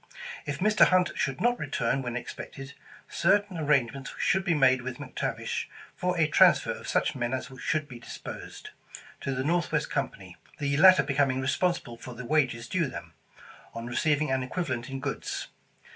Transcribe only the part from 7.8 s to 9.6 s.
be dis posed, to the